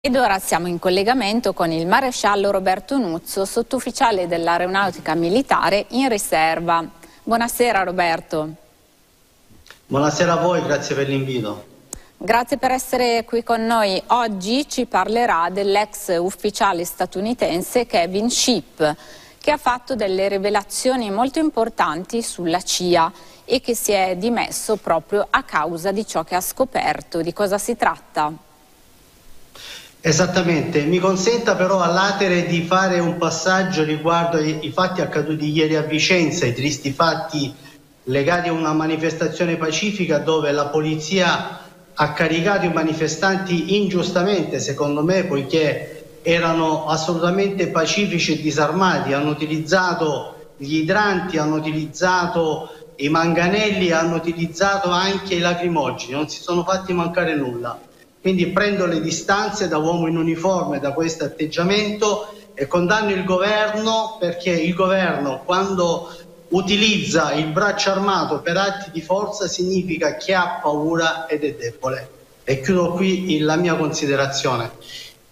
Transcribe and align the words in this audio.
Ed 0.00 0.14
ora 0.14 0.38
siamo 0.38 0.68
in 0.68 0.78
collegamento 0.78 1.52
con 1.52 1.72
il 1.72 1.84
maresciallo 1.84 2.52
Roberto 2.52 2.98
Nuzzo, 2.98 3.44
sottufficiale 3.44 4.28
dell'Aeronautica 4.28 5.16
Militare 5.16 5.86
in 5.88 6.08
riserva. 6.08 6.88
Buonasera 7.24 7.82
Roberto. 7.82 8.48
Buonasera 9.88 10.34
a 10.34 10.36
voi, 10.36 10.62
grazie 10.62 10.94
per 10.94 11.08
l'invito. 11.08 11.66
Grazie 12.16 12.58
per 12.58 12.70
essere 12.70 13.24
qui 13.24 13.42
con 13.42 13.66
noi. 13.66 14.00
Oggi 14.06 14.68
ci 14.68 14.86
parlerà 14.86 15.48
dell'ex 15.50 16.16
ufficiale 16.16 16.84
statunitense 16.84 17.86
Kevin 17.86 18.30
Ship, 18.30 18.94
che 19.40 19.50
ha 19.50 19.56
fatto 19.56 19.96
delle 19.96 20.28
rivelazioni 20.28 21.10
molto 21.10 21.40
importanti 21.40 22.22
sulla 22.22 22.62
CIA 22.62 23.10
e 23.44 23.60
che 23.60 23.74
si 23.74 23.90
è 23.90 24.14
dimesso 24.16 24.76
proprio 24.76 25.26
a 25.28 25.42
causa 25.42 25.90
di 25.90 26.06
ciò 26.06 26.22
che 26.22 26.36
ha 26.36 26.40
scoperto. 26.40 27.20
Di 27.20 27.32
cosa 27.32 27.58
si 27.58 27.74
tratta? 27.76 28.46
Esattamente, 30.08 30.86
mi 30.86 30.98
consenta 31.00 31.54
però 31.54 31.80
all'atere 31.82 32.46
di 32.46 32.62
fare 32.62 32.98
un 32.98 33.18
passaggio 33.18 33.84
riguardo 33.84 34.38
i, 34.38 34.60
i 34.62 34.70
fatti 34.70 35.02
accaduti 35.02 35.50
ieri 35.50 35.76
a 35.76 35.82
Vicenza, 35.82 36.46
i 36.46 36.54
tristi 36.54 36.92
fatti 36.92 37.54
legati 38.04 38.48
a 38.48 38.52
una 38.52 38.72
manifestazione 38.72 39.58
pacifica 39.58 40.16
dove 40.16 40.50
la 40.50 40.68
polizia 40.68 41.60
ha 41.92 42.12
caricato 42.14 42.64
i 42.64 42.72
manifestanti 42.72 43.76
ingiustamente, 43.76 44.60
secondo 44.60 45.02
me, 45.02 45.24
poiché 45.24 46.04
erano 46.22 46.86
assolutamente 46.86 47.68
pacifici 47.68 48.38
e 48.38 48.40
disarmati, 48.40 49.12
hanno 49.12 49.28
utilizzato 49.28 50.36
gli 50.56 50.76
idranti, 50.76 51.36
hanno 51.36 51.56
utilizzato 51.56 52.70
i 52.94 53.10
manganelli, 53.10 53.90
hanno 53.90 54.16
utilizzato 54.16 54.88
anche 54.88 55.34
i 55.34 55.40
lacrimogeni, 55.40 56.12
non 56.12 56.30
si 56.30 56.40
sono 56.40 56.64
fatti 56.64 56.94
mancare 56.94 57.34
nulla. 57.34 57.78
Quindi 58.20 58.48
prendo 58.48 58.86
le 58.86 59.00
distanze 59.00 59.68
da 59.68 59.78
uomo 59.78 60.06
in 60.08 60.16
uniforme 60.16 60.80
da 60.80 60.92
questo 60.92 61.24
atteggiamento 61.24 62.32
e 62.54 62.66
condanno 62.66 63.10
il 63.10 63.24
governo 63.24 64.16
perché 64.18 64.50
il 64.50 64.74
governo 64.74 65.42
quando 65.44 66.10
utilizza 66.48 67.32
il 67.32 67.46
braccio 67.46 67.90
armato 67.90 68.40
per 68.40 68.56
atti 68.56 68.90
di 68.90 69.00
forza 69.00 69.46
significa 69.46 70.16
che 70.16 70.34
ha 70.34 70.58
paura 70.62 71.26
ed 71.26 71.44
è 71.44 71.54
debole. 71.54 72.08
E 72.44 72.60
chiudo 72.60 72.92
qui 72.92 73.38
la 73.40 73.56
mia 73.56 73.74
considerazione. 73.74 74.72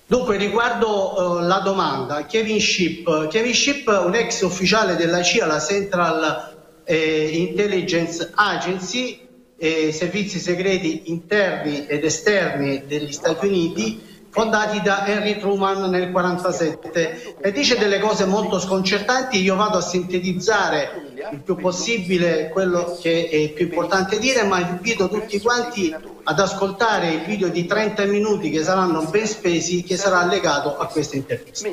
Dunque, 0.08 0.36
riguardo 0.36 1.38
uh, 1.38 1.38
la 1.40 1.58
domanda, 1.58 2.26
Kevin 2.26 2.60
Ship, 2.60 3.26
Kevin 3.28 3.54
Ship, 3.54 3.88
un 3.88 4.14
ex 4.14 4.42
ufficiale 4.42 4.94
della 4.94 5.20
CIA, 5.22 5.46
la 5.46 5.58
Central 5.58 6.54
eh, 6.84 7.30
Intelligence 7.32 8.30
Agency, 8.34 9.25
e 9.58 9.92
servizi 9.92 10.38
segreti 10.38 11.10
interni 11.10 11.86
ed 11.86 12.04
esterni 12.04 12.84
degli 12.86 13.12
Stati 13.12 13.46
Uniti 13.46 14.14
fondati 14.36 14.82
da 14.82 15.06
Henry 15.06 15.38
Truman 15.38 15.88
nel 15.88 16.08
1947 16.08 17.36
e 17.40 17.52
dice 17.52 17.78
delle 17.78 17.98
cose 17.98 18.26
molto 18.26 18.60
sconcertanti, 18.60 19.40
io 19.40 19.56
vado 19.56 19.78
a 19.78 19.80
sintetizzare 19.80 20.90
il 21.32 21.40
più 21.40 21.56
possibile 21.56 22.50
quello 22.50 22.98
che 23.00 23.30
è 23.30 23.48
più 23.54 23.64
importante 23.64 24.18
dire, 24.18 24.42
ma 24.42 24.60
invito 24.60 25.08
tutti 25.08 25.40
quanti 25.40 25.94
ad 26.22 26.38
ascoltare 26.38 27.12
il 27.12 27.24
video 27.24 27.48
di 27.48 27.64
30 27.64 28.04
minuti 28.04 28.50
che 28.50 28.62
saranno 28.62 29.04
ben 29.04 29.26
spesi 29.26 29.82
che 29.82 29.96
sarà 29.96 30.26
legato 30.26 30.76
a 30.76 30.86
questa 30.86 31.16
intervista. 31.16 31.70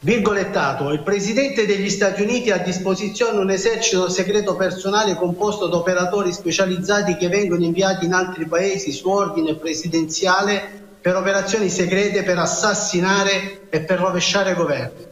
Virgolettato, 0.00 0.90
il 0.92 1.02
Presidente 1.02 1.66
degli 1.66 1.90
Stati 1.90 2.22
Uniti 2.22 2.52
ha 2.52 2.54
a 2.54 2.58
disposizione 2.58 3.40
un 3.40 3.50
esercito 3.50 4.08
segreto 4.08 4.54
personale 4.54 5.16
composto 5.16 5.66
da 5.66 5.76
operatori 5.76 6.32
specializzati 6.32 7.16
che 7.16 7.26
vengono 7.26 7.64
inviati 7.64 8.04
in 8.04 8.12
altri 8.12 8.46
paesi 8.46 8.92
su 8.92 9.08
ordine 9.08 9.56
presidenziale 9.56 10.86
per 11.00 11.16
operazioni 11.16 11.68
segrete 11.68 12.22
per 12.22 12.38
assassinare 12.38 13.62
e 13.70 13.80
per 13.80 13.98
rovesciare 13.98 14.54
governi. 14.54 15.04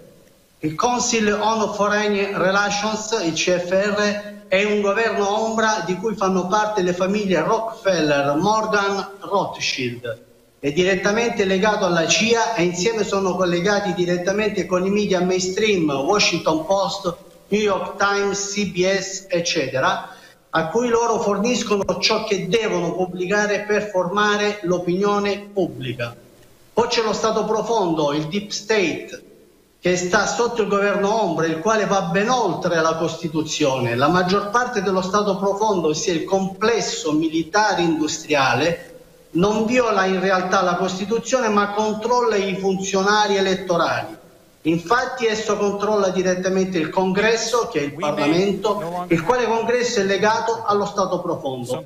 Il 0.60 0.76
Council 0.76 1.32
on 1.32 1.74
Foreign 1.74 2.36
Relations, 2.36 3.10
il 3.24 3.32
CFR, 3.32 4.46
è 4.46 4.62
un 4.62 4.82
governo 4.82 5.46
ombra 5.46 5.82
di 5.84 5.96
cui 5.96 6.14
fanno 6.14 6.46
parte 6.46 6.82
le 6.82 6.92
famiglie 6.92 7.42
Rockefeller, 7.42 8.36
Morgan, 8.36 9.04
Rothschild 9.18 10.26
è 10.58 10.72
direttamente 10.72 11.44
legato 11.44 11.84
alla 11.84 12.06
CIA 12.06 12.54
e 12.54 12.62
insieme 12.62 13.04
sono 13.04 13.36
collegati 13.36 13.92
direttamente 13.92 14.64
con 14.64 14.84
i 14.86 14.90
media 14.90 15.20
mainstream, 15.20 15.90
Washington 15.90 16.64
Post, 16.64 17.14
New 17.48 17.60
York 17.60 17.96
Times, 17.96 18.52
CBS, 18.52 19.26
eccetera, 19.28 20.14
a 20.50 20.68
cui 20.68 20.88
loro 20.88 21.20
forniscono 21.20 21.84
ciò 22.00 22.24
che 22.24 22.48
devono 22.48 22.94
pubblicare 22.94 23.64
per 23.66 23.88
formare 23.90 24.60
l'opinione 24.62 25.50
pubblica. 25.52 26.16
Poi 26.72 26.88
c'è 26.88 27.02
lo 27.02 27.12
Stato 27.12 27.44
profondo, 27.44 28.12
il 28.12 28.26
Deep 28.26 28.50
State, 28.50 29.24
che 29.78 29.96
sta 29.96 30.26
sotto 30.26 30.62
il 30.62 30.68
governo 30.68 31.22
ombra, 31.22 31.46
il 31.46 31.58
quale 31.58 31.84
va 31.84 32.02
ben 32.02 32.28
oltre 32.30 32.80
la 32.80 32.96
Costituzione. 32.96 33.94
La 33.94 34.08
maggior 34.08 34.50
parte 34.50 34.82
dello 34.82 35.02
Stato 35.02 35.36
profondo, 35.36 35.88
ossia 35.88 36.14
il 36.14 36.24
complesso 36.24 37.12
militare 37.12 37.82
industriale, 37.82 38.95
non 39.32 39.66
viola 39.66 40.04
in 40.04 40.20
realtà 40.20 40.62
la 40.62 40.76
Costituzione 40.76 41.48
ma 41.48 41.70
controlla 41.70 42.36
i 42.36 42.56
funzionari 42.56 43.36
elettorali. 43.36 44.16
Infatti 44.62 45.26
esso 45.26 45.56
controlla 45.56 46.08
direttamente 46.08 46.78
il 46.78 46.90
Congresso, 46.90 47.68
che 47.68 47.78
è 47.78 47.82
il 47.82 47.94
Parlamento, 47.94 49.04
il 49.08 49.22
quale 49.22 49.46
Congresso 49.46 50.00
è 50.00 50.04
legato 50.04 50.64
allo 50.64 50.86
Stato 50.86 51.20
profondo. 51.20 51.84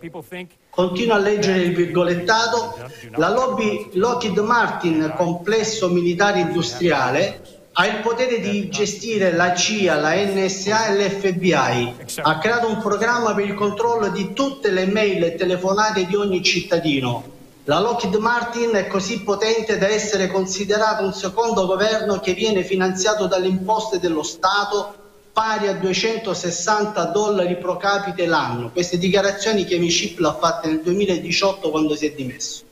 Continua 0.71 1.17
a 1.17 1.19
leggere 1.19 1.59
il 1.59 1.75
virgolettato. 1.75 2.78
La 3.17 3.28
lobby 3.31 3.91
Lockheed 3.93 4.39
Martin, 4.39 5.12
complesso 5.15 5.91
militare 5.91 6.41
industriale, 6.41 7.59
ha 7.72 7.86
il 7.86 8.00
potere 8.00 8.41
di 8.41 8.69
gestire 8.69 9.32
la 9.32 9.54
CIA, 9.54 9.97
la 9.97 10.14
NSA 10.14 10.86
e 10.88 11.06
l'FBI. 11.06 11.94
Ha 12.22 12.38
creato 12.38 12.69
un 12.69 12.78
programma 12.78 13.34
per 13.34 13.44
il 13.44 13.54
controllo 13.54 14.08
di 14.08 14.32
tutte 14.32 14.70
le 14.70 14.86
mail 14.86 15.22
e 15.22 15.34
telefonate 15.34 16.06
di 16.06 16.14
ogni 16.16 16.42
cittadino 16.42 17.38
la 17.70 17.78
Lockheed 17.78 18.14
Martin 18.16 18.70
è 18.70 18.88
così 18.88 19.22
potente 19.22 19.78
da 19.78 19.86
essere 19.86 20.26
considerata 20.28 21.04
un 21.04 21.12
secondo 21.12 21.66
governo 21.66 22.19
che 22.19 22.32
viene 22.32 22.64
finanziato 22.64 23.26
dalle 23.26 23.47
imposte 23.47 24.00
dello 24.00 24.25
Stato 24.25 24.94
pari 25.32 25.69
a 25.69 25.75
260 25.75 27.04
dollari 27.04 27.59
pro 27.59 27.76
capite 27.76 28.26
l'anno. 28.26 28.70
Queste 28.70 28.98
dichiarazioni 28.98 29.64
che 29.64 29.78
Chip 29.78 30.19
l'ha 30.19 30.34
fatte 30.34 30.69
nel 30.69 30.80
2018 30.80 31.70
quando 31.70 31.94
si 31.94 32.06
è 32.06 32.12
dimesso. 32.12 32.64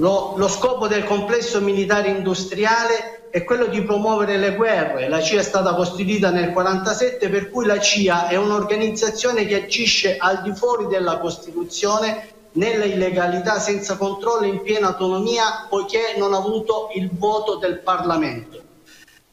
Lo, 0.00 0.34
lo, 0.36 0.46
scopo 0.46 0.86
del 0.86 1.02
complesso 1.02 1.60
militare 1.60 2.08
industriale 2.08 3.30
è 3.30 3.42
quello 3.42 3.66
di 3.66 3.82
promuovere 3.82 4.36
le 4.36 4.54
guerre. 4.54 5.08
La 5.08 5.20
CIA 5.20 5.40
è 5.40 5.42
stata 5.42 5.74
costituita 5.74 6.30
nel 6.30 6.50
1947 6.50 7.28
per 7.28 7.50
cui 7.50 7.66
la 7.66 7.80
CIA 7.80 8.28
è 8.28 8.36
un'organizzazione 8.36 9.44
che 9.44 9.64
agisce 9.64 10.16
al 10.16 10.42
di 10.42 10.54
fuori 10.54 10.86
della 10.86 11.18
Costituzione 11.18 12.28
nella 12.52 12.84
illegalità 12.84 13.58
senza 13.58 13.96
controllo 13.96 14.46
in 14.46 14.62
piena 14.62 14.88
autonomia 14.88 15.66
poiché 15.68 16.14
non 16.16 16.32
ha 16.32 16.38
avuto 16.38 16.90
il 16.94 17.10
voto 17.12 17.56
del 17.56 17.80
Parlamento. 17.80 18.62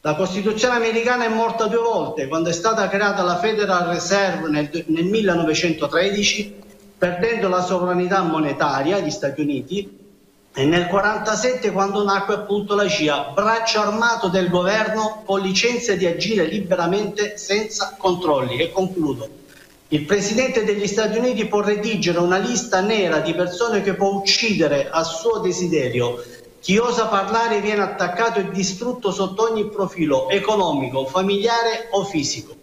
La 0.00 0.16
Costituzione 0.16 0.74
americana 0.74 1.26
è 1.26 1.28
morta 1.28 1.66
due 1.66 1.80
volte, 1.80 2.26
quando 2.26 2.48
è 2.48 2.52
stata 2.52 2.88
creata 2.88 3.22
la 3.22 3.38
Federal 3.38 3.86
Reserve 3.86 4.48
nel, 4.48 4.84
nel 4.86 5.04
1913, 5.04 6.56
perdendo 6.98 7.48
la 7.48 7.62
sovranità 7.62 8.22
monetaria 8.22 8.96
agli 8.96 9.10
Stati 9.10 9.40
Uniti, 9.40 10.04
e 10.58 10.64
nel 10.64 10.86
1947 10.86 11.70
quando 11.70 12.02
nacque 12.02 12.32
appunto 12.32 12.74
la 12.74 12.88
CIA, 12.88 13.32
braccio 13.34 13.78
armato 13.78 14.28
del 14.28 14.48
governo 14.48 15.22
con 15.26 15.42
licenza 15.42 15.94
di 15.94 16.06
agire 16.06 16.46
liberamente 16.46 17.36
senza 17.36 17.94
controlli. 17.98 18.56
E 18.62 18.72
concludo. 18.72 19.28
Il 19.88 20.06
Presidente 20.06 20.64
degli 20.64 20.86
Stati 20.86 21.18
Uniti 21.18 21.44
può 21.44 21.60
redigere 21.60 22.20
una 22.20 22.38
lista 22.38 22.80
nera 22.80 23.18
di 23.18 23.34
persone 23.34 23.82
che 23.82 23.92
può 23.92 24.14
uccidere 24.14 24.88
a 24.88 25.02
suo 25.04 25.40
desiderio. 25.40 26.24
Chi 26.60 26.78
osa 26.78 27.04
parlare 27.08 27.60
viene 27.60 27.82
attaccato 27.82 28.38
e 28.38 28.50
distrutto 28.50 29.12
sotto 29.12 29.50
ogni 29.50 29.68
profilo 29.68 30.30
economico, 30.30 31.04
familiare 31.04 31.88
o 31.90 32.02
fisico. 32.02 32.54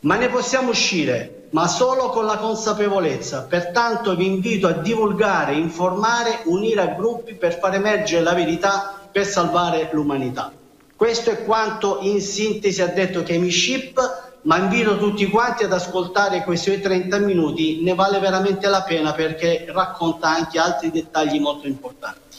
Ma 0.00 0.16
ne 0.16 0.28
possiamo 0.28 0.70
uscire, 0.70 1.35
ma 1.50 1.66
solo 1.68 2.08
con 2.10 2.24
la 2.24 2.36
consapevolezza. 2.36 3.42
Pertanto 3.48 4.16
vi 4.16 4.26
invito 4.26 4.66
a 4.66 4.72
divulgare, 4.72 5.54
informare, 5.54 6.40
unire 6.44 6.80
a 6.80 6.94
gruppi 6.94 7.34
per 7.34 7.58
far 7.58 7.74
emergere 7.74 8.22
la 8.22 8.34
verità 8.34 9.00
per 9.10 9.26
salvare 9.26 9.88
l'umanità. 9.92 10.52
Questo 10.94 11.30
è 11.30 11.44
quanto 11.44 11.98
in 12.02 12.20
sintesi 12.20 12.82
ha 12.82 12.86
detto 12.86 13.22
Kemi 13.22 13.50
Ship 13.50 14.24
ma 14.46 14.58
invito 14.58 14.96
tutti 14.96 15.28
quanti 15.28 15.64
ad 15.64 15.72
ascoltare 15.72 16.44
quei 16.44 16.56
suoi 16.56 16.80
30 16.80 17.18
minuti, 17.18 17.82
ne 17.82 17.94
vale 17.94 18.20
veramente 18.20 18.68
la 18.68 18.82
pena 18.82 19.12
perché 19.12 19.66
racconta 19.68 20.28
anche 20.28 20.58
altri 20.58 20.90
dettagli 20.90 21.40
molto 21.40 21.66
importanti. 21.66 22.38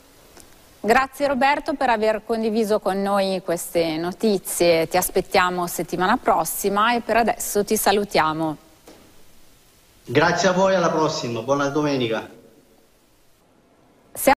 Grazie 0.80 1.28
Roberto 1.28 1.74
per 1.74 1.90
aver 1.90 2.22
condiviso 2.26 2.80
con 2.80 3.02
noi 3.02 3.42
queste 3.44 3.98
notizie, 3.98 4.88
ti 4.88 4.96
aspettiamo 4.96 5.68
settimana 5.68 6.16
prossima 6.16 6.94
e 6.94 7.02
per 7.02 7.18
adesso 7.18 7.66
ti 7.66 7.76
salutiamo. 7.76 8.67
Grazie 10.10 10.48
a 10.48 10.54
voi, 10.54 10.74
alla 10.74 10.90
prossima, 10.90 11.42
buona 11.42 11.68
domenica. 11.68 12.37